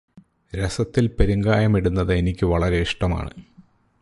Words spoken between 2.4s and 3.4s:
വളരെയിഷ്ടമാണ്.